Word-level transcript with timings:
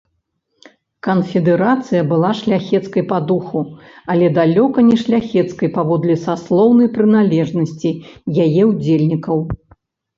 Канфедэрацыя 1.07 2.01
была 2.13 2.31
шляхецкай 2.39 3.03
па 3.13 3.19
духу, 3.33 3.63
але 4.15 4.33
далёка 4.39 4.87
не 4.91 4.97
шляхецкай 5.05 5.69
паводле 5.79 6.15
саслоўнай 6.27 6.93
прыналежнасці 7.01 7.97
яе 8.45 8.63
ўдзельнікаў. 8.75 9.37